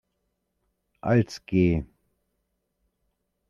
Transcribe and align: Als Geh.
Als 1.01 1.45
Geh. 1.45 1.83